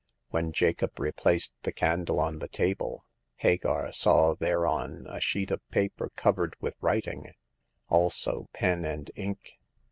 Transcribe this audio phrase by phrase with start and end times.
[0.29, 3.05] When Jacob replaced the candle on the table,
[3.35, 7.27] Hagar saw thereon a sheet of paper covered with writing;
[7.87, 9.59] also pen and ink.